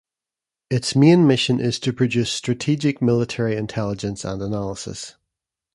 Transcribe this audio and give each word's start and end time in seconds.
Its 0.71 0.95
main 0.95 1.27
mission 1.27 1.59
is 1.59 1.77
to 1.77 1.93
produce 1.93 2.31
strategic 2.31 3.03
military 3.03 3.55
intelligence 3.55 4.25
and 4.25 4.41
analysis. 4.41 5.13